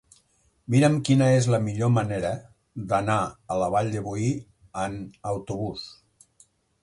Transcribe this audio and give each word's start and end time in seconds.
Mira'm 0.75 0.95
quina 1.09 1.25
és 1.39 1.47
la 1.55 1.59
millor 1.65 1.91
manera 1.97 2.31
d'anar 2.93 3.17
a 3.55 3.59
la 3.63 3.67
Vall 3.75 3.91
de 3.97 4.01
Boí 4.07 4.31
amb 4.85 5.19
autobús. 5.35 5.85